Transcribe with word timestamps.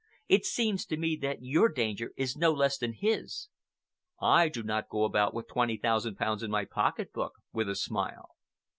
It 0.27 0.47
seems 0.47 0.83
to 0.87 0.97
me 0.97 1.15
that 1.17 1.43
your 1.43 1.69
danger 1.69 2.11
is 2.17 2.35
no 2.35 2.51
less 2.51 2.75
than 2.79 2.93
his." 2.93 3.49
"I 4.19 4.49
do 4.49 4.63
not 4.63 4.89
go 4.89 5.03
about 5.03 5.31
with 5.35 5.47
twenty 5.47 5.77
thousand 5.77 6.15
pounds 6.15 6.41
in 6.41 6.49
my 6.49 6.65
pocket 6.65 7.13
book," 7.13 7.33
with 7.53 7.69
a 7.69 7.75
smile. 7.75 8.29